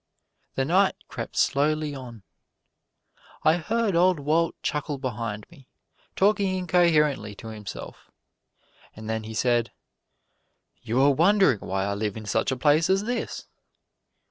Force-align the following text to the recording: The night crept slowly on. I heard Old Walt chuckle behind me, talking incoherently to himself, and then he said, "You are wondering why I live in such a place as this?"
The 0.55 0.65
night 0.65 0.95
crept 1.09 1.37
slowly 1.37 1.93
on. 1.93 2.23
I 3.43 3.57
heard 3.57 3.95
Old 3.95 4.19
Walt 4.19 4.55
chuckle 4.63 4.97
behind 4.97 5.45
me, 5.51 5.69
talking 6.15 6.57
incoherently 6.57 7.35
to 7.35 7.49
himself, 7.49 8.09
and 8.95 9.07
then 9.07 9.25
he 9.25 9.35
said, 9.35 9.71
"You 10.81 10.99
are 11.03 11.13
wondering 11.13 11.59
why 11.59 11.85
I 11.85 11.93
live 11.93 12.17
in 12.17 12.25
such 12.25 12.51
a 12.51 12.57
place 12.57 12.89
as 12.89 13.03
this?" 13.03 13.45